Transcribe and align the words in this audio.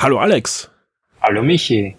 Hallo 0.00 0.20
Alex. 0.20 0.70
Hallo 1.20 1.42
Michi. 1.42 1.96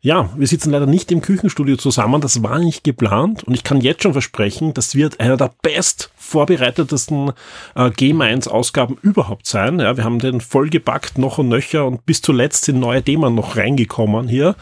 Ja, 0.00 0.30
wir 0.36 0.46
sitzen 0.46 0.70
leider 0.70 0.86
nicht 0.86 1.10
im 1.10 1.22
Küchenstudio 1.22 1.76
zusammen, 1.76 2.20
das 2.20 2.44
war 2.44 2.60
nicht 2.60 2.84
geplant 2.84 3.42
und 3.42 3.52
ich 3.52 3.64
kann 3.64 3.80
jetzt 3.80 4.04
schon 4.04 4.12
versprechen, 4.12 4.74
das 4.74 4.94
wird 4.94 5.18
einer 5.18 5.36
der 5.36 5.50
best 5.62 6.12
vorbereitetesten 6.14 7.32
äh, 7.74 7.90
Game 7.90 8.20
1 8.20 8.46
Ausgaben 8.46 8.96
überhaupt 9.02 9.46
sein. 9.46 9.80
Ja, 9.80 9.96
wir 9.96 10.04
haben 10.04 10.20
den 10.20 10.40
vollgepackt 10.40 11.18
noch 11.18 11.38
und 11.38 11.48
nöcher 11.48 11.84
und 11.84 12.06
bis 12.06 12.22
zuletzt 12.22 12.66
sind 12.66 12.78
neue 12.78 13.02
Themen 13.02 13.34
noch 13.34 13.56
reingekommen 13.56 14.28
hier. 14.28 14.54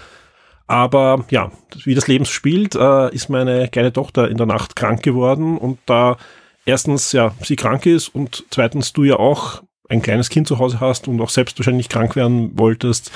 Aber 0.66 1.26
ja, 1.28 1.52
wie 1.84 1.94
das 1.94 2.08
Leben 2.08 2.24
spielt, 2.24 2.74
äh, 2.76 3.14
ist 3.14 3.28
meine 3.28 3.68
kleine 3.68 3.92
Tochter 3.92 4.30
in 4.30 4.38
der 4.38 4.46
Nacht 4.46 4.74
krank 4.74 5.02
geworden 5.02 5.58
und 5.58 5.80
da 5.84 6.16
erstens 6.64 7.12
ja 7.12 7.34
sie 7.42 7.56
krank 7.56 7.84
ist 7.84 8.08
und 8.08 8.44
zweitens 8.48 8.94
du 8.94 9.04
ja 9.04 9.16
auch 9.16 9.62
ein 9.88 10.02
kleines 10.02 10.30
Kind 10.30 10.48
zu 10.48 10.58
Hause 10.58 10.80
hast 10.80 11.08
und 11.08 11.20
auch 11.20 11.28
selbst 11.28 11.58
wahrscheinlich 11.58 11.88
krank 11.88 12.16
werden 12.16 12.56
wolltest, 12.58 13.10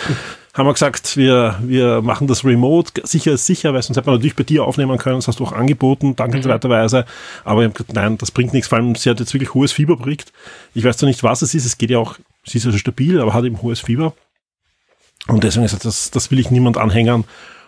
haben 0.52 0.66
wir 0.66 0.72
gesagt, 0.72 1.16
wir, 1.16 1.58
wir 1.62 2.00
machen 2.02 2.26
das 2.26 2.44
remote. 2.44 3.02
Sicher 3.04 3.32
ist 3.32 3.46
sicher, 3.46 3.74
weil 3.74 3.82
sonst 3.82 3.96
hätte 3.96 4.06
man 4.06 4.16
natürlich 4.16 4.36
bei 4.36 4.42
dir 4.42 4.64
aufnehmen 4.64 4.96
können. 4.96 5.16
Das 5.16 5.28
hast 5.28 5.40
du 5.40 5.44
auch 5.44 5.52
angeboten, 5.52 6.16
dankenswerterweise. 6.16 7.04
Aber 7.44 7.60
ich 7.60 7.66
habe 7.66 7.74
gesagt, 7.74 7.94
nein, 7.94 8.16
das 8.16 8.30
bringt 8.30 8.54
nichts. 8.54 8.68
Vor 8.68 8.78
allem, 8.78 8.94
sie 8.94 9.10
hat 9.10 9.20
jetzt 9.20 9.34
wirklich 9.34 9.52
hohes 9.52 9.72
Fieber 9.72 9.96
bringt. 9.96 10.32
Ich 10.74 10.82
weiß 10.82 10.96
zwar 10.96 11.08
nicht, 11.08 11.22
was 11.22 11.42
es 11.42 11.54
ist. 11.54 11.66
Es 11.66 11.76
geht 11.76 11.90
ja 11.90 11.98
auch, 11.98 12.16
sie 12.44 12.56
ist 12.56 12.66
also 12.66 12.78
stabil, 12.78 13.20
aber 13.20 13.34
hat 13.34 13.44
eben 13.44 13.60
hohes 13.60 13.80
Fieber. 13.80 14.14
Und 15.28 15.44
deswegen 15.44 15.66
ist 15.66 15.84
das, 15.84 16.10
das 16.10 16.30
will 16.30 16.38
ich 16.38 16.50
niemand 16.50 16.78
anhängen. 16.78 17.24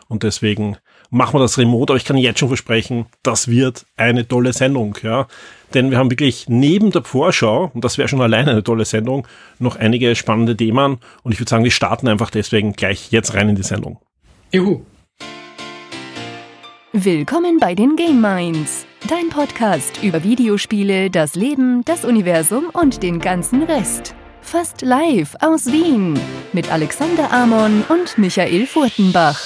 Und 0.08 0.22
deswegen 0.22 0.78
machen 1.10 1.34
wir 1.34 1.40
das 1.40 1.58
remote. 1.58 1.92
Aber 1.92 1.96
ich 1.96 2.04
kann 2.04 2.16
jetzt 2.16 2.38
schon 2.38 2.48
versprechen, 2.48 3.06
das 3.22 3.48
wird 3.48 3.86
eine 3.96 4.26
tolle 4.26 4.52
Sendung, 4.52 4.96
ja. 5.02 5.26
Denn 5.74 5.90
wir 5.90 5.98
haben 5.98 6.10
wirklich 6.10 6.48
neben 6.48 6.90
der 6.90 7.04
Vorschau, 7.04 7.70
und 7.74 7.84
das 7.84 7.98
wäre 7.98 8.08
schon 8.08 8.22
alleine 8.22 8.52
eine 8.52 8.62
tolle 8.62 8.84
Sendung, 8.84 9.26
noch 9.58 9.76
einige 9.76 10.14
spannende 10.14 10.56
Themen. 10.56 10.98
Und 11.22 11.32
ich 11.32 11.40
würde 11.40 11.50
sagen, 11.50 11.64
wir 11.64 11.70
starten 11.70 12.08
einfach 12.08 12.30
deswegen 12.30 12.72
gleich 12.72 13.10
jetzt 13.10 13.34
rein 13.34 13.50
in 13.50 13.56
die 13.56 13.62
Sendung. 13.62 13.98
Juhu. 14.50 14.82
Willkommen 16.92 17.58
bei 17.60 17.74
den 17.74 17.96
Game 17.96 18.20
Minds, 18.22 18.86
dein 19.08 19.28
Podcast 19.28 20.02
über 20.02 20.24
Videospiele, 20.24 21.10
das 21.10 21.34
Leben, 21.34 21.84
das 21.84 22.06
Universum 22.06 22.70
und 22.72 23.02
den 23.02 23.20
ganzen 23.20 23.62
Rest. 23.64 24.14
Fast 24.40 24.80
live 24.80 25.36
aus 25.40 25.66
Wien 25.66 26.18
mit 26.54 26.72
Alexander 26.72 27.30
Amon 27.30 27.84
und 27.90 28.16
Michael 28.16 28.66
Furtenbach. 28.66 29.38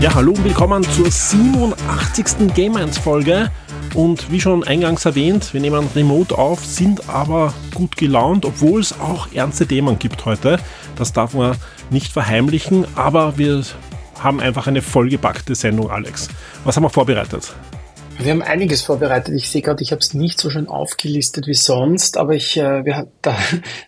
Ja, 0.00 0.14
hallo 0.14 0.32
und 0.32 0.42
willkommen 0.44 0.82
zur 0.82 1.10
87. 1.10 2.54
Game 2.54 2.74
1 2.74 2.96
Folge. 2.96 3.50
Und 3.92 4.32
wie 4.32 4.40
schon 4.40 4.64
eingangs 4.64 5.04
erwähnt, 5.04 5.52
wir 5.52 5.60
nehmen 5.60 5.86
remote 5.94 6.38
auf, 6.38 6.64
sind 6.64 7.10
aber 7.10 7.52
gut 7.74 7.98
gelaunt, 7.98 8.46
obwohl 8.46 8.80
es 8.80 8.98
auch 8.98 9.30
ernste 9.34 9.66
Themen 9.66 9.98
gibt 9.98 10.24
heute. 10.24 10.58
Das 10.96 11.12
darf 11.12 11.34
man 11.34 11.54
nicht 11.90 12.14
verheimlichen, 12.14 12.86
aber 12.94 13.36
wir 13.36 13.62
haben 14.18 14.40
einfach 14.40 14.66
eine 14.68 14.80
vollgepackte 14.80 15.54
Sendung, 15.54 15.90
Alex. 15.90 16.28
Was 16.64 16.76
haben 16.76 16.84
wir 16.84 16.90
vorbereitet? 16.90 17.54
Wir 18.24 18.32
haben 18.32 18.42
einiges 18.42 18.82
vorbereitet. 18.82 19.34
Ich 19.34 19.50
sehe 19.50 19.62
gerade, 19.62 19.82
ich 19.82 19.92
habe 19.92 20.00
es 20.00 20.14
nicht 20.14 20.40
so 20.40 20.50
schön 20.50 20.68
aufgelistet 20.68 21.46
wie 21.46 21.54
sonst, 21.54 22.16
aber 22.16 22.34
ich, 22.34 22.56
äh, 22.56 22.84
wir, 22.84 23.08
da, 23.22 23.36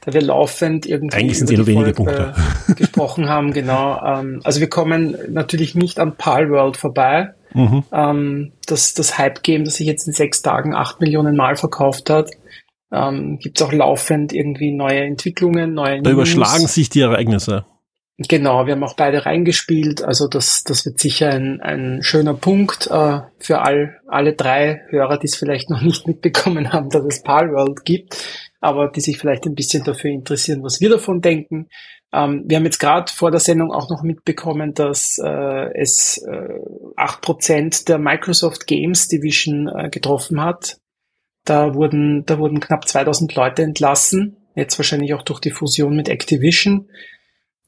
da 0.04 0.12
wir 0.12 0.22
laufend 0.22 0.86
irgendwie 0.86 1.16
Eigentlich 1.16 1.38
sind 1.38 1.50
über 1.50 1.58
nur 1.58 1.66
wenige 1.66 1.92
Punkte. 1.92 2.34
Äh, 2.68 2.74
gesprochen 2.76 3.28
haben, 3.28 3.52
genau. 3.52 4.00
Ähm, 4.04 4.40
also 4.44 4.60
wir 4.60 4.68
kommen 4.68 5.16
natürlich 5.28 5.74
nicht 5.74 5.98
an 5.98 6.16
Palworld 6.16 6.76
vorbei. 6.76 7.34
Mhm. 7.54 7.84
Ähm, 7.92 8.52
das, 8.66 8.94
das 8.94 9.18
Hype-Game, 9.18 9.64
das 9.64 9.74
sich 9.74 9.86
jetzt 9.86 10.06
in 10.06 10.12
sechs 10.12 10.42
Tagen 10.42 10.74
acht 10.74 11.00
Millionen 11.00 11.36
Mal 11.36 11.56
verkauft 11.56 12.08
hat. 12.10 12.30
Ähm, 12.90 13.38
Gibt 13.38 13.60
es 13.60 13.66
auch 13.66 13.72
laufend 13.72 14.32
irgendwie 14.32 14.70
neue 14.70 15.00
Entwicklungen, 15.00 15.74
neue 15.74 16.02
Da 16.02 16.10
News. 16.10 16.12
überschlagen 16.12 16.66
sich 16.66 16.90
die 16.90 17.00
Ereignisse. 17.00 17.64
Genau, 18.18 18.66
wir 18.66 18.74
haben 18.74 18.84
auch 18.84 18.94
beide 18.94 19.24
reingespielt. 19.24 20.02
Also 20.02 20.28
das, 20.28 20.64
das 20.64 20.84
wird 20.84 20.98
sicher 21.00 21.30
ein, 21.30 21.60
ein 21.60 22.02
schöner 22.02 22.34
Punkt 22.34 22.86
äh, 22.88 23.20
für 23.38 23.60
all, 23.62 24.00
alle 24.06 24.34
drei 24.34 24.82
Hörer, 24.90 25.18
die 25.18 25.26
es 25.26 25.36
vielleicht 25.36 25.70
noch 25.70 25.80
nicht 25.80 26.06
mitbekommen 26.06 26.72
haben, 26.72 26.90
dass 26.90 27.04
es 27.04 27.22
Palworld 27.22 27.84
gibt, 27.84 28.16
aber 28.60 28.88
die 28.88 29.00
sich 29.00 29.18
vielleicht 29.18 29.46
ein 29.46 29.54
bisschen 29.54 29.84
dafür 29.84 30.10
interessieren, 30.10 30.62
was 30.62 30.80
wir 30.80 30.90
davon 30.90 31.20
denken. 31.20 31.68
Ähm, 32.12 32.44
wir 32.46 32.58
haben 32.58 32.64
jetzt 32.64 32.80
gerade 32.80 33.10
vor 33.10 33.30
der 33.30 33.40
Sendung 33.40 33.72
auch 33.72 33.88
noch 33.88 34.02
mitbekommen, 34.02 34.74
dass 34.74 35.18
äh, 35.18 35.72
es 35.74 36.18
äh, 36.18 36.60
acht 36.96 37.18
äh, 37.18 37.22
Prozent 37.22 37.88
der 37.88 37.98
Microsoft 37.98 38.66
Games 38.66 39.08
Division 39.08 39.68
äh, 39.68 39.88
getroffen 39.88 40.42
hat. 40.42 40.76
Da 41.44 41.74
wurden, 41.74 42.24
da 42.26 42.38
wurden 42.38 42.60
knapp 42.60 42.86
2000 42.86 43.34
Leute 43.34 43.62
entlassen, 43.62 44.36
jetzt 44.54 44.78
wahrscheinlich 44.78 45.14
auch 45.14 45.22
durch 45.22 45.40
die 45.40 45.50
Fusion 45.50 45.96
mit 45.96 46.08
Activision. 46.08 46.88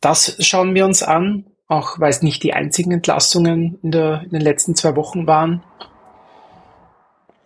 Das 0.04 0.36
schauen 0.40 0.74
wir 0.74 0.84
uns 0.84 1.02
an, 1.02 1.46
auch 1.66 1.98
weil 1.98 2.10
es 2.10 2.20
nicht 2.20 2.42
die 2.42 2.52
einzigen 2.52 2.92
Entlassungen 2.92 3.78
in, 3.82 3.90
der, 3.90 4.22
in 4.24 4.30
den 4.30 4.42
letzten 4.42 4.74
zwei 4.74 4.96
Wochen 4.96 5.26
waren. 5.26 5.62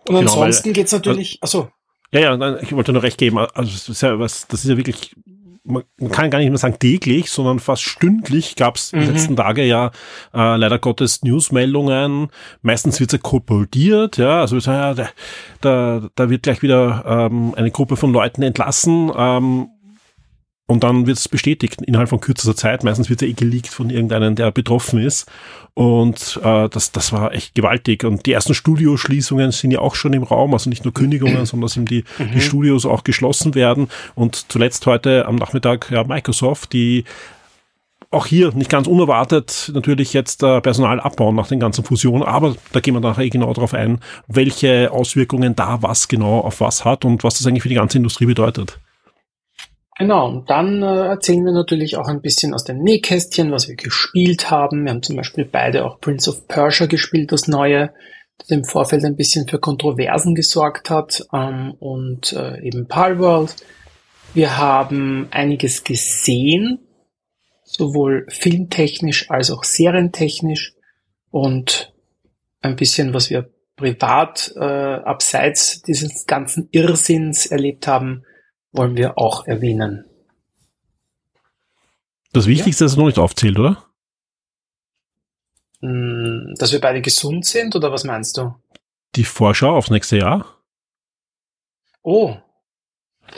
Und 0.07 0.17
genau, 0.17 0.19
ansonsten 0.19 0.73
geht 0.73 0.87
es 0.87 0.91
natürlich, 0.91 1.37
also, 1.41 1.69
Ja, 2.11 2.19
ja, 2.19 2.57
ich 2.57 2.73
wollte 2.73 2.91
nur 2.91 3.03
recht 3.03 3.17
geben. 3.17 3.37
Also 3.37 3.71
das 3.71 3.87
ist 3.87 4.01
ja 4.01 4.19
was, 4.19 4.47
das 4.47 4.65
ist 4.65 4.69
ja 4.69 4.75
wirklich, 4.75 5.15
man 5.63 5.83
kann 6.11 6.29
gar 6.31 6.39
nicht 6.39 6.49
mehr 6.49 6.57
sagen 6.57 6.79
täglich, 6.79 7.29
sondern 7.29 7.59
fast 7.59 7.83
stündlich 7.83 8.57
gab 8.57 8.75
es 8.75 8.91
mhm. 8.91 8.99
die 8.99 9.05
letzten 9.05 9.35
Tage 9.37 9.63
ja 9.63 9.91
äh, 10.33 10.57
leider 10.57 10.79
Gottes 10.79 11.23
Newsmeldungen. 11.23 12.29
Meistens 12.61 12.99
wird 12.99 13.13
es 13.13 13.19
ja 13.19 13.21
kolportiert, 13.21 14.17
ja, 14.17 14.41
also 14.41 14.57
ja, 14.57 14.93
da, 14.93 15.09
da, 15.61 16.09
da 16.13 16.29
wird 16.29 16.43
gleich 16.43 16.61
wieder 16.61 17.05
ähm, 17.07 17.53
eine 17.55 17.71
Gruppe 17.71 17.95
von 17.95 18.11
Leuten 18.11 18.41
entlassen. 18.41 19.11
Ähm, 19.15 19.69
und 20.69 20.83
dann 20.83 21.07
wird 21.07 21.17
es 21.17 21.27
bestätigt 21.27 21.81
innerhalb 21.81 22.09
von 22.09 22.21
kürzester 22.21 22.55
Zeit. 22.55 22.83
Meistens 22.83 23.09
wird 23.09 23.23
er 23.23 23.27
eh 23.27 23.33
geleakt 23.33 23.69
von 23.69 23.89
irgendeinem, 23.89 24.35
der 24.35 24.51
betroffen 24.51 25.01
ist. 25.01 25.25
Und 25.73 26.39
äh, 26.43 26.69
das, 26.69 26.91
das 26.91 27.11
war 27.11 27.33
echt 27.33 27.55
gewaltig. 27.55 28.03
Und 28.03 28.27
die 28.27 28.33
ersten 28.33 28.53
Studioschließungen 28.53 29.51
sind 29.51 29.71
ja 29.71 29.79
auch 29.79 29.95
schon 29.95 30.13
im 30.13 30.21
Raum, 30.21 30.53
also 30.53 30.69
nicht 30.69 30.85
nur 30.85 30.93
Kündigungen, 30.93 31.43
sondern 31.47 31.65
dass 31.65 31.75
eben 31.75 31.87
die, 31.87 32.03
mhm. 32.19 32.33
die 32.35 32.41
Studios 32.41 32.85
auch 32.85 33.03
geschlossen 33.03 33.55
werden. 33.55 33.87
Und 34.13 34.51
zuletzt 34.51 34.85
heute 34.85 35.25
am 35.25 35.37
Nachmittag 35.37 35.89
ja, 35.89 36.03
Microsoft, 36.03 36.71
die 36.71 37.03
auch 38.11 38.27
hier 38.27 38.53
nicht 38.53 38.69
ganz 38.69 38.85
unerwartet 38.85 39.71
natürlich 39.73 40.13
jetzt 40.13 40.43
äh, 40.43 40.61
Personal 40.61 40.99
abbauen 40.99 41.35
nach 41.35 41.47
den 41.47 41.59
ganzen 41.59 41.83
Fusionen, 41.83 42.21
aber 42.21 42.55
da 42.73 42.79
gehen 42.79 42.93
wir 42.93 43.01
nachher 43.01 43.23
eh 43.23 43.29
genau 43.29 43.51
darauf 43.53 43.73
ein, 43.73 44.01
welche 44.27 44.91
Auswirkungen 44.91 45.55
da 45.55 45.81
was 45.81 46.07
genau 46.07 46.41
auf 46.41 46.61
was 46.61 46.85
hat 46.85 47.05
und 47.05 47.23
was 47.23 47.39
das 47.39 47.47
eigentlich 47.47 47.63
für 47.63 47.69
die 47.69 47.75
ganze 47.75 47.97
Industrie 47.97 48.27
bedeutet. 48.27 48.79
Genau, 49.99 50.29
und 50.29 50.49
dann 50.49 50.81
äh, 50.81 51.07
erzählen 51.07 51.43
wir 51.43 51.51
natürlich 51.51 51.97
auch 51.97 52.07
ein 52.07 52.21
bisschen 52.21 52.53
aus 52.53 52.63
dem 52.63 52.79
Nähkästchen, 52.79 53.51
was 53.51 53.67
wir 53.67 53.75
gespielt 53.75 54.49
haben. 54.49 54.85
Wir 54.85 54.91
haben 54.91 55.03
zum 55.03 55.17
Beispiel 55.17 55.43
beide 55.43 55.85
auch 55.85 55.99
Prince 55.99 56.29
of 56.29 56.47
Persia 56.47 56.87
gespielt, 56.87 57.33
das 57.33 57.49
neue, 57.49 57.91
das 58.37 58.49
im 58.49 58.63
Vorfeld 58.63 59.03
ein 59.03 59.17
bisschen 59.17 59.49
für 59.49 59.59
Kontroversen 59.59 60.35
gesorgt 60.35 60.89
hat, 60.89 61.27
ähm, 61.33 61.73
und 61.79 62.31
äh, 62.31 62.61
eben 62.61 62.87
Palworld. 62.87 63.57
Wir 64.33 64.57
haben 64.57 65.27
einiges 65.31 65.83
gesehen, 65.83 66.79
sowohl 67.65 68.25
filmtechnisch 68.29 69.29
als 69.29 69.51
auch 69.51 69.65
serientechnisch 69.65 70.75
und 71.29 71.93
ein 72.61 72.77
bisschen, 72.77 73.13
was 73.13 73.29
wir 73.29 73.49
privat 73.75 74.53
äh, 74.55 74.63
abseits 74.63 75.81
dieses 75.81 76.25
ganzen 76.25 76.69
Irrsinns 76.71 77.47
erlebt 77.47 77.85
haben, 77.85 78.23
wollen 78.71 78.95
wir 78.95 79.17
auch 79.17 79.45
erwähnen. 79.45 80.05
Das 82.31 82.47
Wichtigste 82.47 82.83
ja. 82.83 82.87
ist 82.87 82.97
noch 82.97 83.05
nicht 83.05 83.19
aufzählt, 83.19 83.57
oder? 83.57 83.85
Hm, 85.81 86.53
dass 86.57 86.71
wir 86.71 86.81
beide 86.81 87.01
gesund 87.01 87.45
sind, 87.45 87.75
oder 87.75 87.91
was 87.91 88.03
meinst 88.03 88.37
du? 88.37 88.53
Die 89.15 89.23
Vorschau 89.23 89.75
aufs 89.75 89.89
nächste 89.89 90.17
Jahr? 90.17 90.45
Oh, 92.03 92.37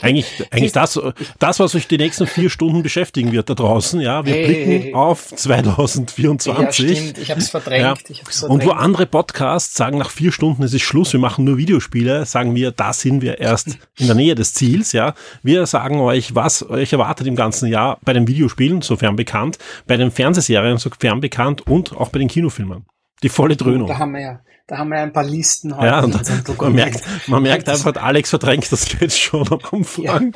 eigentlich, 0.02 0.26
eigentlich 0.52 0.72
das, 0.72 1.00
das, 1.40 1.60
was 1.60 1.76
euch 1.76 1.88
die 1.88 1.98
nächsten 1.98 2.28
vier 2.28 2.50
Stunden 2.50 2.84
beschäftigen 2.84 3.32
wird 3.32 3.50
da 3.50 3.54
draußen, 3.54 4.00
ja. 4.02 4.26
Wir 4.26 4.34
hey, 4.34 4.46
blicken 4.46 4.72
hey, 4.72 4.82
hey. 4.84 4.94
auf 4.94 5.28
2024. 5.36 6.54
Ja, 6.54 6.72
stimmt. 6.72 7.18
Ich 7.18 7.32
habe 7.32 7.40
es 7.40 7.50
verdrängt. 7.50 7.82
Ja. 7.82 7.96
Ich 8.10 8.22
hab's 8.22 8.40
verdrängt. 8.40 8.64
Und 8.64 8.68
wo 8.68 8.72
andere 8.72 9.06
Podcasts 9.06 9.76
sagen, 9.76 9.98
nach 9.98 10.10
vier 10.10 10.32
Stunden 10.32 10.64
ist 10.64 10.74
es 10.74 10.82
Schluss, 10.82 11.14
wir 11.14 11.20
machen 11.20 11.46
nur 11.46 11.58
Videospiele, 11.58 12.26
sagen 12.26 12.56
wir, 12.56 12.72
da 12.72 12.94
sind 12.94 13.22
wir 13.22 13.40
erst 13.40 13.78
in 13.98 14.08
der 14.08 14.16
Nähe 14.16 14.36
des 14.36 14.54
Ziels, 14.54 14.92
ja. 14.92 15.14
Wir 15.44 15.66
sagen 15.66 16.00
euch, 16.00 16.36
was 16.36 16.68
euch 16.70 16.94
erwartet 16.94 17.28
im 17.28 17.36
ganzen 17.36 17.68
Jahr 17.70 18.00
bei 18.04 18.14
den 18.14 18.28
Videospielen, 18.28 18.82
sofern 18.82 19.16
bekannt, 19.16 19.58
bei 19.88 19.98
den 19.98 20.12
Fernsehserien, 20.12 20.78
sofern 20.78 21.22
bekannt 21.22 21.68
und 21.68 21.96
auch 21.96 22.10
bei 22.10 22.20
den 22.20 22.28
Kinofilmen. 22.28 22.86
Die 23.24 23.30
volle 23.30 23.56
Dröhnung. 23.56 23.88
Da 23.88 24.00
haben 24.00 24.14
wir 24.14 24.22
ja 24.22 24.40
da 24.72 24.78
haben 24.78 24.90
wir 24.90 25.00
ein 25.00 25.12
paar 25.12 25.26
Listen 25.26 25.76
heute. 25.76 25.88
Ja, 25.88 26.00
und 26.00 26.58
man 26.62 26.74
merkt, 26.74 27.04
man 27.28 27.44
merkt 27.44 27.68
einfach, 27.68 27.94
Alex 27.98 28.30
verdrängt 28.30 28.72
das 28.72 28.88
jetzt 29.02 29.20
schon 29.20 29.46
am 29.52 29.60
Anfang. 29.70 30.34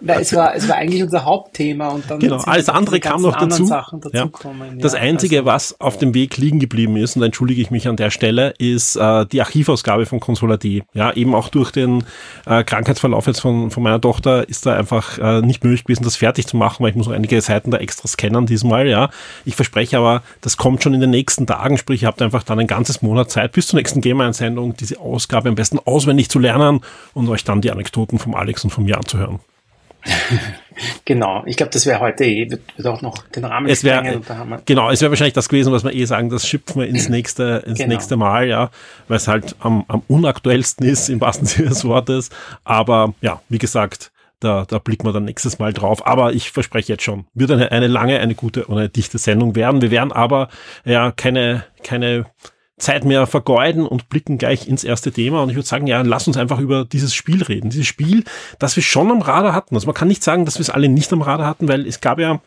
Weil 0.00 0.20
es 0.20 0.34
war, 0.34 0.54
es 0.54 0.68
war 0.68 0.76
eigentlich 0.76 1.02
unser 1.02 1.24
Hauptthema 1.24 1.88
und 1.88 2.10
dann 2.10 2.18
genau, 2.18 2.36
alles 2.38 2.68
andere 2.68 3.00
kam 3.00 3.22
noch 3.22 3.36
dazu. 3.36 3.68
dazu 3.68 4.08
ja. 4.12 4.28
Das 4.78 4.92
ja, 4.92 5.00
Einzige, 5.00 5.38
also, 5.38 5.46
was 5.46 5.80
auf 5.80 5.98
dem 5.98 6.14
Weg 6.14 6.36
liegen 6.36 6.58
geblieben 6.58 6.96
ist, 6.96 7.16
und 7.16 7.20
da 7.20 7.26
entschuldige 7.26 7.60
ich 7.60 7.70
mich 7.70 7.88
an 7.88 7.96
der 7.96 8.10
Stelle, 8.10 8.54
ist 8.58 8.96
äh, 8.96 9.26
die 9.26 9.40
Archivausgabe 9.40 10.06
von 10.06 10.20
Consola.d. 10.20 10.82
Ja, 10.94 11.12
eben 11.12 11.34
auch 11.34 11.48
durch 11.48 11.70
den 11.70 12.04
äh, 12.46 12.64
Krankheitsverlauf 12.64 13.26
jetzt 13.26 13.40
von, 13.40 13.70
von 13.70 13.82
meiner 13.82 14.00
Tochter 14.00 14.48
ist 14.48 14.66
da 14.66 14.76
einfach 14.76 15.18
äh, 15.18 15.42
nicht 15.42 15.64
möglich 15.64 15.84
gewesen, 15.84 16.04
das 16.04 16.16
fertig 16.16 16.46
zu 16.46 16.56
machen, 16.56 16.82
weil 16.82 16.90
ich 16.90 16.96
muss 16.96 17.06
noch 17.06 17.14
einige 17.14 17.40
Seiten 17.40 17.70
da 17.70 17.78
extra 17.78 18.08
scannen 18.08 18.46
diesmal, 18.46 18.86
ja. 18.86 19.10
Ich 19.44 19.56
verspreche 19.56 19.98
aber, 19.98 20.22
das 20.40 20.56
kommt 20.56 20.82
schon 20.82 20.94
in 20.94 21.00
den 21.00 21.10
nächsten 21.10 21.46
Tagen, 21.46 21.78
sprich, 21.78 22.02
ihr 22.02 22.08
habt 22.08 22.22
einfach 22.22 22.42
dann 22.42 22.58
ein 22.58 22.66
ganzes 22.66 23.02
Monat 23.02 23.30
Zeit 23.30 23.52
bis 23.52 23.68
zur 23.68 23.78
nächsten 23.78 24.00
Gamer-Einsendung, 24.00 24.76
diese 24.76 25.00
Ausgabe 25.00 25.48
am 25.48 25.54
besten 25.54 25.78
auswendig 25.78 26.28
zu 26.28 26.38
lernen 26.38 26.80
und 27.14 27.28
euch 27.28 27.44
dann 27.44 27.60
die 27.60 27.70
Anekdoten 27.70 28.18
vom 28.18 28.34
Alex 28.34 28.64
und 28.64 28.70
von 28.70 28.84
mir 28.84 28.98
anzuhören. 28.98 29.40
genau, 31.04 31.42
ich 31.46 31.56
glaube, 31.56 31.72
das 31.72 31.86
wäre 31.86 32.00
heute 32.00 32.24
eh, 32.24 32.50
wird, 32.50 32.62
wird, 32.76 32.86
auch 32.86 33.02
noch 33.02 33.26
den 33.28 33.44
Rahmen 33.44 33.68
es 33.68 33.84
wär, 33.84 34.20
Genau, 34.64 34.90
es 34.90 35.00
wäre 35.00 35.10
wahrscheinlich 35.10 35.34
das 35.34 35.48
gewesen, 35.48 35.72
was 35.72 35.84
wir 35.84 35.92
eh 35.92 36.04
sagen, 36.04 36.30
das 36.30 36.46
schipfen 36.46 36.80
wir 36.80 36.88
ins 36.88 37.08
nächste, 37.10 37.62
ins 37.66 37.78
genau. 37.78 37.92
nächste 37.92 38.16
Mal, 38.16 38.48
ja, 38.48 38.70
weil 39.08 39.16
es 39.16 39.28
halt 39.28 39.56
am, 39.60 39.84
am 39.88 40.02
unaktuellsten 40.08 40.86
ist, 40.86 41.08
im 41.08 41.20
wahrsten 41.20 41.46
Sinne 41.46 41.68
des 41.68 41.84
Wortes. 41.84 42.30
Aber 42.64 43.14
ja, 43.20 43.40
wie 43.48 43.58
gesagt, 43.58 44.12
da, 44.40 44.64
da 44.66 44.78
blicken 44.78 45.06
wir 45.06 45.12
dann 45.12 45.24
nächstes 45.24 45.58
Mal 45.58 45.72
drauf. 45.72 46.06
Aber 46.06 46.32
ich 46.32 46.50
verspreche 46.50 46.92
jetzt 46.92 47.04
schon, 47.04 47.26
wird 47.34 47.50
eine, 47.50 47.72
eine 47.72 47.86
lange, 47.86 48.20
eine 48.20 48.34
gute 48.34 48.66
und 48.66 48.78
eine 48.78 48.88
dichte 48.88 49.18
Sendung 49.18 49.54
werden. 49.56 49.82
Wir 49.82 49.90
werden 49.90 50.12
aber 50.12 50.48
ja 50.84 51.10
keine, 51.10 51.64
keine 51.82 52.26
Zeit 52.78 53.04
mehr 53.04 53.26
vergeuden 53.26 53.86
und 53.86 54.08
blicken 54.10 54.36
gleich 54.36 54.68
ins 54.68 54.84
erste 54.84 55.10
Thema. 55.10 55.42
Und 55.42 55.48
ich 55.48 55.56
würde 55.56 55.68
sagen, 55.68 55.86
ja, 55.86 56.02
lass 56.02 56.26
uns 56.26 56.36
einfach 56.36 56.58
über 56.58 56.84
dieses 56.84 57.14
Spiel 57.14 57.42
reden. 57.42 57.70
Dieses 57.70 57.86
Spiel, 57.86 58.24
das 58.58 58.76
wir 58.76 58.82
schon 58.82 59.10
am 59.10 59.22
Radar 59.22 59.54
hatten. 59.54 59.74
Also 59.74 59.86
man 59.86 59.94
kann 59.94 60.08
nicht 60.08 60.22
sagen, 60.22 60.44
dass 60.44 60.56
wir 60.56 60.62
es 60.62 60.70
alle 60.70 60.88
nicht 60.88 61.12
am 61.12 61.22
Radar 61.22 61.46
hatten, 61.46 61.68
weil 61.68 61.86
es 61.86 62.00
gab 62.00 62.18
ja 62.18 62.40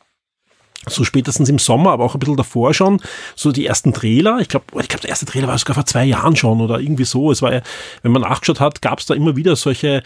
so 0.87 1.03
spätestens 1.03 1.49
im 1.49 1.59
Sommer, 1.59 1.91
aber 1.91 2.05
auch 2.05 2.15
ein 2.15 2.19
bisschen 2.19 2.37
davor 2.37 2.73
schon, 2.73 3.01
so 3.35 3.51
die 3.51 3.65
ersten 3.65 3.93
Trailer. 3.93 4.39
Ich 4.39 4.47
glaube, 4.47 4.65
ich 4.79 4.87
glaube, 4.87 5.01
der 5.01 5.09
erste 5.09 5.25
Trailer 5.25 5.47
war 5.47 5.57
sogar 5.57 5.75
vor 5.75 5.85
zwei 5.85 6.05
Jahren 6.05 6.35
schon 6.35 6.61
oder 6.61 6.79
irgendwie 6.79 7.05
so. 7.05 7.31
Es 7.31 7.41
war 7.41 7.53
ja, 7.53 7.61
wenn 8.01 8.11
man 8.11 8.21
nachgeschaut 8.21 8.59
hat, 8.59 8.81
gab 8.81 8.99
es 8.99 9.05
da 9.05 9.13
immer 9.13 9.35
wieder 9.35 9.55
solche 9.55 10.03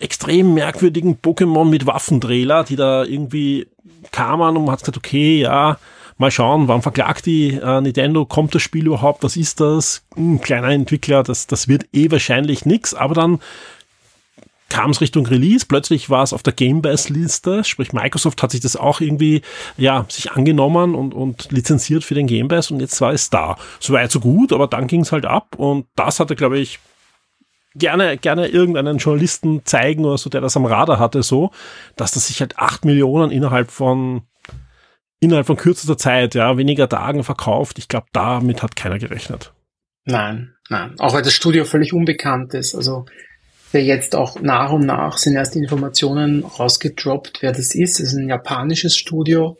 extrem 0.00 0.54
merkwürdigen 0.54 1.18
Pokémon 1.22 1.66
mit 1.66 1.86
Waffentrailer, 1.86 2.64
die 2.64 2.76
da 2.76 3.04
irgendwie 3.04 3.68
kamen 4.10 4.56
und 4.56 4.64
man 4.64 4.72
hat 4.72 4.80
gesagt, 4.80 4.96
okay, 4.96 5.40
ja, 5.42 5.78
Mal 6.18 6.30
schauen, 6.30 6.68
wann 6.68 6.82
verklagt 6.82 7.26
die 7.26 7.54
äh, 7.54 7.80
Nintendo, 7.80 8.24
kommt 8.24 8.54
das 8.54 8.62
Spiel 8.62 8.86
überhaupt, 8.86 9.22
was 9.22 9.36
ist 9.36 9.60
das? 9.60 10.04
Ein 10.16 10.40
kleiner 10.40 10.68
Entwickler, 10.68 11.22
das, 11.22 11.46
das 11.46 11.68
wird 11.68 11.86
eh 11.92 12.10
wahrscheinlich 12.10 12.66
nix, 12.66 12.94
aber 12.94 13.14
dann 13.14 13.40
kam 14.72 14.90
es 14.90 15.02
Richtung 15.02 15.26
Release, 15.26 15.66
plötzlich 15.66 16.08
war 16.08 16.22
es 16.22 16.32
auf 16.32 16.42
der 16.42 16.54
Game 16.54 16.80
Pass 16.80 17.10
Liste, 17.10 17.62
sprich 17.62 17.92
Microsoft 17.92 18.42
hat 18.42 18.52
sich 18.52 18.60
das 18.60 18.74
auch 18.74 19.02
irgendwie, 19.02 19.42
ja, 19.76 20.06
sich 20.08 20.32
angenommen 20.32 20.94
und, 20.94 21.12
und 21.12 21.52
lizenziert 21.52 22.04
für 22.04 22.14
den 22.14 22.26
Game 22.26 22.48
Pass 22.48 22.70
und 22.70 22.80
jetzt 22.80 22.98
war 23.02 23.12
es 23.12 23.28
da. 23.28 23.56
So 23.80 23.92
weit, 23.92 24.10
so 24.10 24.20
gut, 24.20 24.50
aber 24.50 24.68
dann 24.68 24.86
ging 24.86 25.02
es 25.02 25.12
halt 25.12 25.26
ab. 25.26 25.56
Und 25.58 25.86
das 25.94 26.20
hatte, 26.20 26.36
glaube 26.36 26.58
ich, 26.58 26.78
gerne, 27.74 28.16
gerne 28.16 28.46
irgendeinen 28.48 28.96
Journalisten 28.96 29.60
zeigen 29.66 30.06
oder 30.06 30.16
so, 30.16 30.30
der 30.30 30.40
das 30.40 30.56
am 30.56 30.64
Radar 30.64 30.98
hatte, 30.98 31.22
so, 31.22 31.50
dass 31.96 32.12
das 32.12 32.28
sich 32.28 32.40
halt 32.40 32.58
acht 32.58 32.86
Millionen 32.86 33.30
innerhalb 33.30 33.70
von 33.70 34.22
innerhalb 35.22 35.46
von 35.46 35.56
kürzester 35.56 35.96
Zeit, 35.96 36.34
ja, 36.34 36.58
weniger 36.58 36.88
Tagen 36.88 37.22
verkauft. 37.22 37.78
Ich 37.78 37.88
glaube, 37.88 38.06
damit 38.12 38.62
hat 38.62 38.74
keiner 38.74 38.98
gerechnet. 38.98 39.52
Nein, 40.04 40.54
nein. 40.68 40.96
Auch 40.98 41.14
weil 41.14 41.22
das 41.22 41.32
Studio 41.32 41.64
völlig 41.64 41.92
unbekannt 41.92 42.54
ist. 42.54 42.74
Also 42.74 43.06
der 43.72 43.84
jetzt 43.84 44.16
auch 44.16 44.40
nach 44.40 44.72
und 44.72 44.84
nach 44.84 45.16
sind 45.16 45.34
erst 45.34 45.54
Informationen 45.54 46.44
rausgedroppt, 46.44 47.38
wer 47.40 47.52
das 47.52 47.74
ist. 47.74 48.00
Es 48.00 48.08
ist 48.08 48.14
ein 48.14 48.28
japanisches 48.28 48.96
Studio 48.96 49.56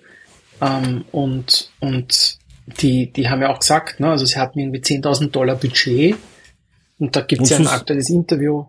ähm, 0.61 1.05
und 1.13 1.71
und 1.79 2.39
die 2.81 3.13
die 3.13 3.29
haben 3.29 3.41
ja 3.41 3.51
auch 3.51 3.61
gesagt, 3.61 4.01
ne, 4.01 4.11
also 4.11 4.27
sie 4.27 4.39
hatten 4.39 4.59
irgendwie 4.59 4.81
10.000 4.81 5.31
Dollar 5.31 5.57
Budget 5.57 6.17
und 6.99 7.15
da 7.17 7.21
gibt 7.23 7.43
es 7.43 7.51
ja 7.51 7.59
ein 7.59 7.69
aktuelles 7.69 8.11
Interview. 8.11 8.67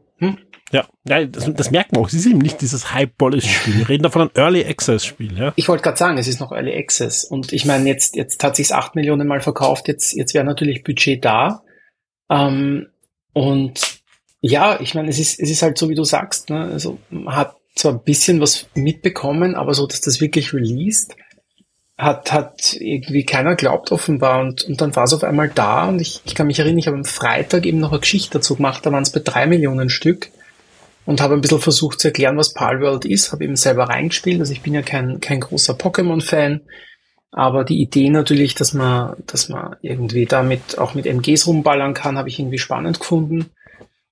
Ja, 0.73 0.87
das, 1.05 1.53
das 1.53 1.69
merkt 1.69 1.91
man 1.91 2.01
auch. 2.01 2.07
Es 2.07 2.15
ist 2.15 2.25
eben 2.25 2.39
nicht 2.39 2.59
dieses 2.61 2.93
High-Polish-Spiel. 2.93 3.77
Wir 3.77 3.89
reden 3.89 4.01
da 4.01 4.09
von 4.09 4.23
einem 4.23 4.31
Early-Access-Spiel. 4.33 5.37
Ja? 5.37 5.53
Ich 5.55 5.67
wollte 5.67 5.83
gerade 5.83 5.97
sagen, 5.97 6.17
es 6.17 6.27
ist 6.27 6.39
noch 6.39 6.51
Early 6.51 6.75
Access. 6.75 7.25
Und 7.25 7.53
ich 7.53 7.65
meine, 7.65 7.87
jetzt, 7.87 8.15
jetzt 8.15 8.43
hat 8.43 8.55
sich's 8.55 8.71
acht 8.71 8.95
Millionen 8.95 9.27
Mal 9.27 9.39
verkauft. 9.39 9.87
Jetzt, 9.87 10.13
jetzt 10.13 10.33
wäre 10.33 10.43
natürlich 10.43 10.83
Budget 10.83 11.23
da. 11.23 11.61
Ähm, 12.27 12.87
und 13.33 14.01
ja, 14.41 14.79
ich 14.81 14.95
meine, 14.95 15.09
es 15.09 15.19
ist, 15.19 15.39
es 15.39 15.51
ist 15.51 15.61
halt 15.61 15.77
so, 15.77 15.89
wie 15.89 15.95
du 15.95 16.03
sagst. 16.03 16.49
Ne? 16.49 16.63
Also 16.63 16.97
man 17.11 17.35
hat 17.35 17.55
zwar 17.75 17.91
ein 17.91 18.03
bisschen 18.03 18.41
was 18.41 18.65
mitbekommen, 18.73 19.53
aber 19.53 19.75
so, 19.75 19.85
dass 19.85 20.01
das 20.01 20.21
wirklich 20.21 20.53
released, 20.53 21.15
hat, 21.99 22.31
hat 22.31 22.75
irgendwie 22.79 23.25
keiner 23.25 23.55
glaubt 23.55 23.91
offenbar. 23.91 24.41
Und, 24.41 24.63
und 24.63 24.81
dann 24.81 24.95
war 24.95 25.03
es 25.03 25.13
auf 25.13 25.23
einmal 25.23 25.49
da. 25.53 25.87
Und 25.87 26.01
ich, 26.01 26.21
ich 26.25 26.33
kann 26.33 26.47
mich 26.47 26.57
erinnern, 26.57 26.79
ich 26.79 26.87
habe 26.87 26.97
am 26.97 27.05
Freitag 27.05 27.67
eben 27.67 27.79
noch 27.79 27.91
eine 27.91 27.99
Geschichte 27.99 28.39
dazu 28.39 28.55
gemacht. 28.55 28.83
Da 28.83 28.91
waren 28.91 29.03
es 29.03 29.11
bei 29.11 29.21
drei 29.23 29.45
Millionen 29.45 29.91
Stück 29.91 30.31
und 31.05 31.21
habe 31.21 31.33
ein 31.33 31.41
bisschen 31.41 31.59
versucht 31.59 31.99
zu 31.99 32.09
erklären, 32.09 32.37
was 32.37 32.53
Palworld 32.53 33.05
ist, 33.05 33.31
habe 33.31 33.43
eben 33.43 33.55
selber 33.55 33.85
reingespielt, 33.85 34.39
also 34.39 34.53
ich 34.53 34.61
bin 34.61 34.73
ja 34.73 34.81
kein, 34.81 35.19
kein 35.19 35.39
großer 35.39 35.73
Pokémon-Fan, 35.73 36.61
aber 37.31 37.63
die 37.63 37.81
Idee 37.81 38.09
natürlich, 38.09 38.53
dass 38.53 38.73
man, 38.73 39.15
dass 39.25 39.49
man 39.49 39.75
irgendwie 39.81 40.25
damit 40.25 40.77
auch 40.77 40.93
mit 40.93 41.07
MGs 41.07 41.47
rumballern 41.47 41.95
kann, 41.95 42.17
habe 42.17 42.29
ich 42.29 42.39
irgendwie 42.39 42.59
spannend 42.59 42.99
gefunden. 42.99 43.49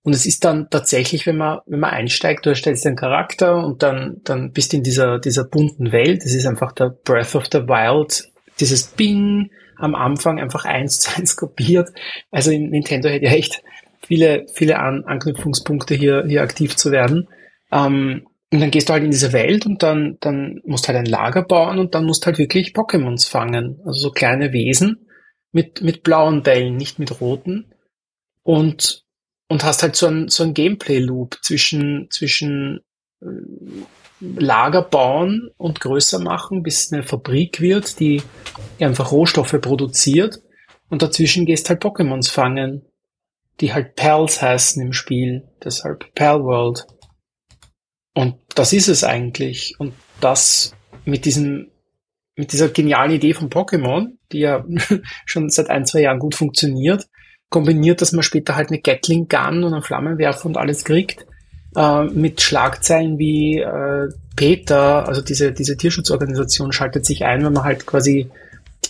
Und 0.04 0.14
es 0.14 0.26
ist 0.26 0.44
dann 0.44 0.70
tatsächlich, 0.72 1.28
wenn 1.28 1.38
man, 1.38 1.60
wenn 1.68 1.80
man 1.80 1.92
einsteigt, 1.92 2.46
du 2.46 2.50
erstellst 2.50 2.88
einen 2.88 2.96
Charakter 2.96 3.64
und 3.64 3.84
dann, 3.84 4.22
dann 4.24 4.52
bist 4.52 4.74
du 4.74 4.78
in 4.78 4.84
dieser, 4.84 5.20
dieser 5.20 5.44
bunten 5.44 5.92
Welt. 5.92 6.24
Das 6.24 6.34
ist 6.34 6.48
einfach 6.48 6.72
der 6.72 6.90
Breath 6.90 7.36
of 7.36 7.46
the 7.52 7.68
Wild, 7.68 8.32
dieses 8.60 8.88
Bing 8.88 9.52
am 9.78 9.94
Anfang 9.94 10.40
einfach 10.40 10.66
eins 10.66 11.02
zu 11.02 11.16
eins 11.16 11.36
kopiert. 11.38 11.90
Also 12.32 12.50
Nintendo 12.50 13.10
hätte 13.10 13.26
ja 13.26 13.34
echt 13.34 13.62
viele, 14.06 14.46
viele 14.54 14.80
An 14.80 15.04
Anknüpfungspunkte 15.06 15.96
hier, 15.96 16.26
hier 16.28 16.42
aktiv 16.42 16.76
zu 16.76 16.92
werden. 16.92 17.28
Ähm, 17.72 18.28
und 18.52 18.60
dann 18.60 18.72
gehst 18.72 18.90
du 18.90 18.94
halt 18.94 19.04
in 19.04 19.12
diese 19.12 19.32
Welt 19.32 19.66
und 19.66 19.82
dann, 19.82 20.18
dann 20.20 20.62
musst 20.66 20.88
halt 20.88 20.98
ein 20.98 21.06
Lager 21.06 21.44
bauen 21.44 21.80
und 21.80 21.96
dann 21.96 22.06
musst 22.06 22.26
halt 22.26 22.38
wirklich 22.38 22.74
Pokémons 22.74 23.30
fangen. 23.30 23.80
Also 23.86 24.00
so 24.00 24.12
kleine 24.12 24.52
Wesen 24.52 25.08
mit, 25.54 25.82
mit 25.82 26.04
blauen 26.04 26.44
Bällen, 26.44 26.76
nicht 26.76 27.00
mit 27.00 27.22
roten. 27.22 27.74
Und, 28.44 29.06
und 29.48 29.64
hast 29.64 29.84
halt 29.84 29.96
so 29.96 30.08
ein, 30.08 30.28
so 30.28 30.44
ein 30.44 30.54
Gameplay-Loop 30.54 31.38
zwischen, 31.42 32.08
zwischen 32.10 32.82
äh, 33.22 33.26
Lager 34.20 34.84
bauen 34.84 35.50
und 35.58 35.80
größer 35.80 36.20
machen, 36.20 36.62
bis 36.62 36.86
es 36.86 36.94
eine 36.94 37.04
Fabrik 37.04 37.62
wird, 37.62 38.00
die 38.00 38.22
einfach 38.80 39.12
Rohstoffe 39.12 39.60
produziert. 39.62 40.42
Und 40.90 41.02
dazwischen 41.02 41.46
gehst 41.46 41.70
halt 41.70 41.82
Pokémons 41.82 42.30
fangen 42.30 42.86
die 43.62 43.74
halt 43.74 43.96
Pals 43.96 44.42
heißen 44.42 44.82
im 44.82 44.92
Spiel, 44.92 45.48
deshalb 45.64 46.14
Pal 46.16 46.44
World. 46.44 46.86
Und 48.14 48.36
das 48.56 48.74
ist 48.74 48.90
es 48.90 49.04
eigentlich. 49.04 49.76
Und 49.78 49.94
das 50.20 50.76
mit 51.06 51.26
diesem, 51.26 51.70
mit 52.36 52.52
dieser 52.52 52.70
genialen 52.70 53.12
Idee 53.12 53.34
von 53.34 53.50
Pokémon, 53.50 54.18
die 54.32 54.40
ja 54.40 54.66
schon 55.26 55.50
seit 55.50 55.70
ein, 55.70 55.86
zwei 55.86 56.02
Jahren 56.02 56.20
gut 56.20 56.36
funktioniert, 56.36 57.08
kombiniert, 57.50 58.02
dass 58.02 58.14
man 58.14 58.24
später 58.24 58.56
halt 58.56 58.70
eine 58.70 58.82
Gatling 58.82 59.28
Gun 59.28 59.64
und 59.64 59.74
einen 59.74 59.84
Flammenwerfer 59.84 60.46
und 60.48 60.58
alles 60.58 60.84
kriegt, 60.84 61.26
äh, 61.76 62.04
mit 62.06 62.42
Schlagzeilen 62.42 63.20
wie 63.20 63.60
äh, 63.60 64.10
Peter, 64.36 65.08
also 65.08 65.22
diese, 65.22 65.52
diese 65.52 65.78
Tierschutzorganisation 65.78 66.72
schaltet 66.72 67.06
sich 67.06 67.26
ein, 67.26 67.44
wenn 67.44 67.54
man 67.54 67.64
halt 67.64 67.86
quasi 67.86 68.30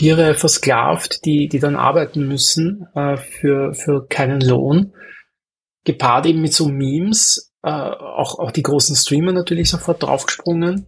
Tiere 0.02 0.34
versklavt, 0.34 1.26
die, 1.26 1.48
die 1.48 1.60
dann 1.60 1.76
arbeiten 1.76 2.28
müssen 2.28 2.88
äh, 2.96 3.18
für, 3.18 3.76
für 3.76 4.08
keinen 4.08 4.42
Lohn. 4.42 4.96
Gepaart 5.84 6.26
eben 6.26 6.42
mit 6.42 6.54
so 6.54 6.68
Memes, 6.68 7.54
äh, 7.62 7.70
auch, 7.70 8.40
auch 8.40 8.50
die 8.50 8.64
großen 8.64 8.96
Streamer 8.96 9.32
natürlich 9.32 9.70
sofort 9.70 10.02
draufgesprungen. 10.02 10.88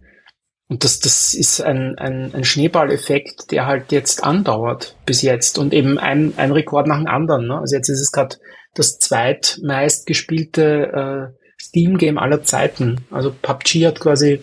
Und 0.68 0.82
das, 0.82 0.98
das 0.98 1.32
ist 1.32 1.60
ein, 1.60 1.96
ein, 1.96 2.34
ein 2.34 2.42
Schneeballeffekt, 2.42 3.52
der 3.52 3.66
halt 3.66 3.92
jetzt 3.92 4.24
andauert 4.24 4.96
bis 5.06 5.22
jetzt 5.22 5.58
und 5.58 5.72
eben 5.72 5.96
ein, 5.96 6.34
ein 6.36 6.50
Rekord 6.50 6.88
nach 6.88 6.98
dem 6.98 7.06
anderen. 7.06 7.46
Ne? 7.46 7.58
Also 7.58 7.76
jetzt 7.76 7.88
ist 7.88 8.00
es 8.00 8.10
gerade 8.10 8.34
das 8.74 8.98
zweitmeist 8.98 10.06
gespielte 10.06 11.32
äh, 11.32 11.44
Steam-Game 11.62 12.18
aller 12.18 12.42
Zeiten. 12.42 13.02
Also 13.12 13.32
PUBG 13.42 13.86
hat 13.86 14.00
quasi 14.00 14.42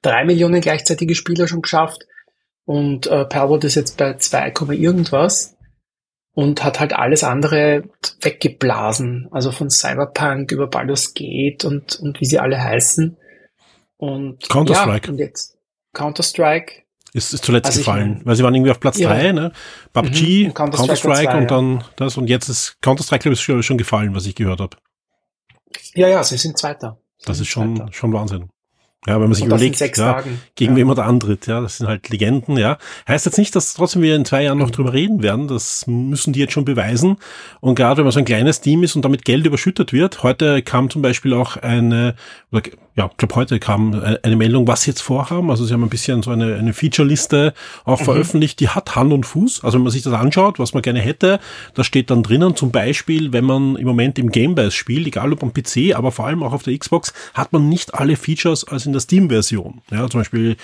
drei 0.00 0.24
Millionen 0.24 0.62
gleichzeitige 0.62 1.14
Spieler 1.14 1.46
schon 1.46 1.60
geschafft. 1.60 2.06
Und 2.70 3.08
äh, 3.08 3.24
Palworld 3.24 3.64
ist 3.64 3.74
jetzt 3.74 3.96
bei 3.96 4.14
2, 4.14 4.52
irgendwas 4.74 5.56
und 6.34 6.62
hat 6.62 6.78
halt 6.78 6.92
alles 6.92 7.24
andere 7.24 7.82
weggeblasen. 8.20 9.26
Also 9.32 9.50
von 9.50 9.70
Cyberpunk 9.70 10.52
über 10.52 10.68
Baldur's 10.68 11.12
Gate 11.12 11.64
und, 11.64 11.98
und 11.98 12.20
wie 12.20 12.26
sie 12.26 12.38
alle 12.38 12.62
heißen. 12.62 13.16
Und 13.96 14.48
Counter-Strike. 14.48 15.08
Ja, 15.08 15.12
und 15.12 15.18
jetzt 15.18 15.58
Counter-Strike. 15.94 16.84
Ist, 17.12 17.34
ist 17.34 17.44
zuletzt 17.44 17.66
also 17.66 17.80
gefallen, 17.80 18.12
meine, 18.12 18.26
weil 18.26 18.36
sie 18.36 18.44
waren 18.44 18.54
irgendwie 18.54 18.70
auf 18.70 18.78
Platz 18.78 18.98
ja. 19.00 19.08
drei, 19.08 19.32
ne? 19.32 19.50
PUBG, 19.92 20.46
mhm, 20.46 20.54
Counter-Strike 20.54 21.24
Counter 21.24 21.38
und 21.38 21.50
dann 21.50 21.80
ja. 21.80 21.86
das 21.96 22.16
und 22.16 22.28
jetzt 22.28 22.48
ist 22.48 22.80
Counter-Strike, 22.82 23.22
glaube 23.22 23.34
ich, 23.34 23.40
schon, 23.40 23.64
schon 23.64 23.78
gefallen, 23.78 24.14
was 24.14 24.26
ich 24.26 24.36
gehört 24.36 24.60
habe. 24.60 24.76
Ja, 25.94 26.06
ja, 26.06 26.22
sie 26.22 26.36
sind 26.36 26.56
Zweiter. 26.56 27.00
Sie 27.18 27.26
das 27.26 27.40
ist 27.40 27.48
schon, 27.48 27.78
Zweiter. 27.78 27.92
schon 27.92 28.12
Wahnsinn. 28.12 28.48
Ja, 29.06 29.14
wenn 29.14 29.28
man 29.28 29.34
sich 29.34 29.46
überlegt, 29.46 29.80
ja, 29.96 30.22
gegen 30.56 30.72
ja. 30.72 30.76
wen 30.76 30.86
man 30.86 30.94
da 30.94 31.04
antritt, 31.04 31.46
ja, 31.46 31.62
das 31.62 31.78
sind 31.78 31.86
halt 31.86 32.10
Legenden, 32.10 32.58
ja. 32.58 32.76
Heißt 33.08 33.24
jetzt 33.24 33.38
nicht, 33.38 33.56
dass 33.56 33.72
trotzdem 33.72 34.02
wir 34.02 34.14
in 34.14 34.26
zwei 34.26 34.42
Jahren 34.42 34.58
noch 34.58 34.70
drüber 34.70 34.92
reden 34.92 35.22
werden, 35.22 35.48
das 35.48 35.86
müssen 35.86 36.34
die 36.34 36.40
jetzt 36.40 36.52
schon 36.52 36.66
beweisen. 36.66 37.16
Und 37.60 37.76
gerade 37.76 37.98
wenn 37.98 38.04
man 38.04 38.12
so 38.12 38.18
ein 38.18 38.26
kleines 38.26 38.60
Team 38.60 38.82
ist 38.82 38.96
und 38.96 39.04
damit 39.04 39.24
Geld 39.24 39.46
überschüttet 39.46 39.94
wird, 39.94 40.22
heute 40.22 40.60
kam 40.60 40.90
zum 40.90 41.00
Beispiel 41.00 41.32
auch 41.32 41.56
eine, 41.56 42.14
oder 42.52 42.60
ja, 43.00 43.08
ich 43.10 43.16
glaube, 43.16 43.34
heute 43.34 43.58
kam 43.58 43.94
eine 44.22 44.36
Meldung, 44.36 44.66
was 44.66 44.82
sie 44.82 44.90
jetzt 44.90 45.00
vorhaben. 45.00 45.50
Also 45.50 45.64
sie 45.64 45.72
haben 45.72 45.82
ein 45.82 45.88
bisschen 45.88 46.22
so 46.22 46.32
eine, 46.32 46.56
eine 46.56 46.74
Feature-Liste 46.74 47.54
auch 47.86 47.98
mhm. 47.98 48.04
veröffentlicht, 48.04 48.60
die 48.60 48.68
hat 48.68 48.94
Hand 48.94 49.10
und 49.14 49.24
Fuß. 49.24 49.64
Also 49.64 49.78
wenn 49.78 49.84
man 49.84 49.90
sich 49.90 50.02
das 50.02 50.12
anschaut, 50.12 50.58
was 50.58 50.74
man 50.74 50.82
gerne 50.82 51.00
hätte, 51.00 51.40
da 51.72 51.82
steht 51.82 52.10
dann 52.10 52.22
drinnen, 52.22 52.56
zum 52.56 52.72
Beispiel, 52.72 53.32
wenn 53.32 53.44
man 53.46 53.76
im 53.76 53.86
Moment 53.86 54.18
im 54.18 54.30
Game 54.30 54.54
Pass 54.54 54.74
spielt, 54.74 55.06
egal 55.06 55.32
ob 55.32 55.42
am 55.42 55.54
PC, 55.54 55.94
aber 55.94 56.12
vor 56.12 56.26
allem 56.26 56.42
auch 56.42 56.52
auf 56.52 56.62
der 56.62 56.76
Xbox, 56.76 57.14
hat 57.32 57.54
man 57.54 57.70
nicht 57.70 57.94
alle 57.94 58.16
Features 58.16 58.68
als 58.68 58.84
in 58.84 58.92
der 58.92 59.00
Steam-Version. 59.00 59.80
Ja, 59.90 60.06
zum 60.10 60.20
Beispiel 60.20 60.56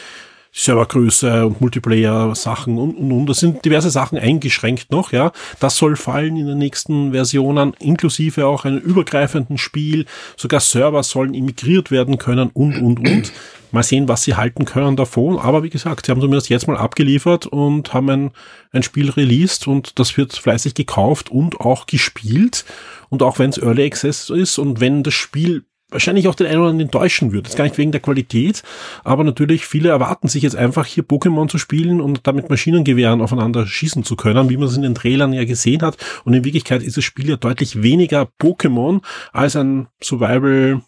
Servergröße 0.58 1.46
und 1.46 1.60
Multiplayer-Sachen 1.60 2.78
und, 2.78 2.96
und, 2.96 3.12
und. 3.12 3.26
Das 3.26 3.40
sind 3.40 3.62
diverse 3.66 3.90
Sachen 3.90 4.16
eingeschränkt 4.16 4.90
noch, 4.90 5.12
ja. 5.12 5.32
Das 5.60 5.76
soll 5.76 5.96
fallen 5.96 6.36
in 6.36 6.46
den 6.46 6.56
nächsten 6.56 7.12
Versionen, 7.12 7.74
inklusive 7.78 8.46
auch 8.46 8.64
einem 8.64 8.78
übergreifenden 8.78 9.58
Spiel. 9.58 10.06
Sogar 10.34 10.60
Server 10.60 11.02
sollen 11.02 11.34
immigriert 11.34 11.90
werden 11.90 12.16
können 12.16 12.48
und, 12.54 12.78
und, 12.78 13.06
und. 13.06 13.32
Mal 13.70 13.82
sehen, 13.82 14.08
was 14.08 14.22
sie 14.22 14.36
halten 14.36 14.64
können 14.64 14.96
davon. 14.96 15.38
Aber 15.38 15.62
wie 15.62 15.68
gesagt, 15.68 16.06
sie 16.06 16.12
haben 16.12 16.22
zumindest 16.22 16.48
jetzt 16.48 16.66
mal 16.68 16.78
abgeliefert 16.78 17.46
und 17.46 17.92
haben 17.92 18.08
ein, 18.08 18.30
ein 18.72 18.82
Spiel 18.82 19.10
released 19.10 19.68
und 19.68 19.98
das 19.98 20.16
wird 20.16 20.32
fleißig 20.32 20.72
gekauft 20.72 21.30
und 21.30 21.60
auch 21.60 21.86
gespielt. 21.86 22.64
Und 23.10 23.22
auch 23.22 23.38
wenn 23.38 23.50
es 23.50 23.58
Early 23.58 23.84
Access 23.84 24.30
ist 24.30 24.58
und 24.58 24.80
wenn 24.80 25.02
das 25.02 25.12
Spiel 25.12 25.64
wahrscheinlich 25.90 26.28
auch 26.28 26.34
den 26.34 26.46
einen 26.46 26.58
oder 26.58 26.70
anderen 26.70 26.86
enttäuschen 26.86 27.32
würde. 27.32 27.44
Das 27.44 27.52
ist 27.52 27.56
gar 27.56 27.64
nicht 27.64 27.78
wegen 27.78 27.92
der 27.92 28.00
Qualität, 28.00 28.62
aber 29.04 29.24
natürlich 29.24 29.66
viele 29.66 29.90
erwarten 29.90 30.28
sich 30.28 30.42
jetzt 30.42 30.56
einfach 30.56 30.86
hier 30.86 31.04
Pokémon 31.04 31.48
zu 31.48 31.58
spielen 31.58 32.00
und 32.00 32.26
damit 32.26 32.50
Maschinengewehren 32.50 33.20
aufeinander 33.20 33.66
schießen 33.66 34.04
zu 34.04 34.16
können, 34.16 34.48
wie 34.48 34.56
man 34.56 34.68
es 34.68 34.76
in 34.76 34.82
den 34.82 34.94
Trailern 34.94 35.32
ja 35.32 35.44
gesehen 35.44 35.82
hat. 35.82 35.96
Und 36.24 36.34
in 36.34 36.44
Wirklichkeit 36.44 36.82
ist 36.82 36.96
das 36.96 37.04
Spiel 37.04 37.28
ja 37.28 37.36
deutlich 37.36 37.82
weniger 37.82 38.28
Pokémon 38.40 39.02
als 39.32 39.56
ein 39.56 39.88
Survival 40.02 40.82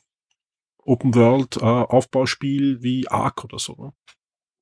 Open 0.84 1.14
World 1.14 1.58
äh, 1.58 1.64
Aufbauspiel 1.64 2.82
wie 2.82 3.08
Ark 3.08 3.44
oder 3.44 3.58
so. 3.58 3.74
Ne? 3.74 3.92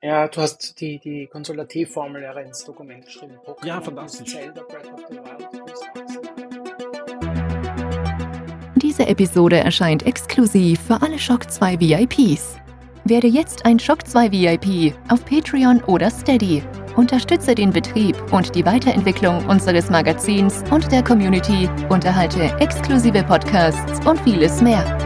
Ja, 0.02 0.28
du 0.28 0.40
hast 0.40 0.80
die, 0.80 0.98
die 0.98 1.26
Consola 1.26 1.64
T-Formel 1.64 2.22
ins 2.44 2.64
Dokument 2.64 3.04
geschrieben. 3.04 3.34
Pokémon 3.44 3.66
ja, 3.66 3.80
fantastisch. 3.80 4.32
Zelda 4.32 4.62
Breath 4.62 4.92
of 4.92 5.00
the 5.08 5.16
Wild. 5.16 6.35
Diese 8.96 9.10
Episode 9.10 9.58
erscheint 9.58 10.06
exklusiv 10.06 10.80
für 10.80 11.02
alle 11.02 11.18
Shock 11.18 11.50
2 11.50 11.78
VIPs. 11.80 12.56
Werde 13.04 13.26
jetzt 13.26 13.66
ein 13.66 13.78
Shock 13.78 14.06
2 14.06 14.32
VIP 14.32 14.94
auf 15.10 15.22
Patreon 15.26 15.82
oder 15.84 16.10
Steady. 16.10 16.62
Unterstütze 16.96 17.54
den 17.54 17.70
Betrieb 17.70 18.16
und 18.32 18.54
die 18.54 18.64
Weiterentwicklung 18.64 19.44
unseres 19.48 19.90
Magazins 19.90 20.64
und 20.70 20.90
der 20.90 21.04
Community, 21.04 21.68
unterhalte 21.90 22.44
exklusive 22.58 23.22
Podcasts 23.22 24.00
und 24.06 24.18
vieles 24.20 24.62
mehr. 24.62 25.05